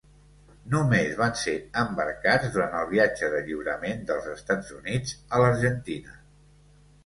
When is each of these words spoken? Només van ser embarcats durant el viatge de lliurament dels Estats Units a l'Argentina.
Només 0.75 1.11
van 1.19 1.35
ser 1.41 1.53
embarcats 1.81 2.49
durant 2.57 2.75
el 2.81 2.89
viatge 2.95 3.31
de 3.35 3.43
lliurament 3.53 4.03
dels 4.11 4.33
Estats 4.35 4.75
Units 4.81 5.17
a 5.37 5.47
l'Argentina. 5.47 6.21